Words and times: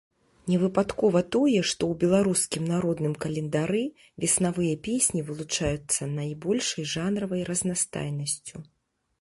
Невыпадкова 0.51 1.19
тое, 1.35 1.59
што 1.71 1.81
ў 1.91 1.97
беларускім 2.03 2.63
народным 2.73 3.13
календары 3.25 3.81
веснавыя 4.25 4.73
песні 4.89 5.23
вылучаюцца 5.29 6.11
найбольшай 6.17 6.91
жанравай 6.97 7.41
разнастайнасцю. 7.53 8.55